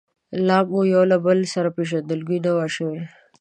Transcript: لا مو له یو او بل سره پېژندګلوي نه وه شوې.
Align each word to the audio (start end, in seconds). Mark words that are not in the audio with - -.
لا 0.47 0.57
مو 0.69 0.81
له 0.89 0.91
یو 0.91 1.01
او 1.15 1.21
بل 1.25 1.39
سره 1.53 1.69
پېژندګلوي 1.75 2.37
نه 2.45 2.51
وه 2.57 2.67
شوې. 2.75 3.01